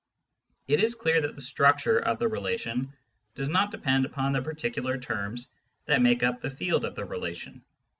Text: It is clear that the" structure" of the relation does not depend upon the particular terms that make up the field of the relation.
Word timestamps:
It 0.67 0.79
is 0.83 0.95
clear 0.95 1.21
that 1.21 1.35
the" 1.35 1.41
structure" 1.43 1.99
of 1.99 2.17
the 2.17 2.27
relation 2.27 2.91
does 3.35 3.49
not 3.49 3.69
depend 3.69 4.03
upon 4.07 4.33
the 4.33 4.41
particular 4.41 4.97
terms 4.97 5.51
that 5.85 6.01
make 6.01 6.23
up 6.23 6.41
the 6.41 6.49
field 6.49 6.85
of 6.85 6.95
the 6.95 7.05
relation. 7.05 7.63